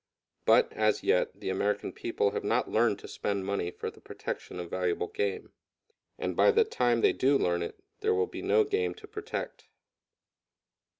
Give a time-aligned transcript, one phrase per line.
[0.45, 4.59] But, as yet, the American people have not learned to spend money for the protection
[4.59, 5.51] of valuable game;
[6.17, 9.67] and by the time they do learn it, there will be no game to protect.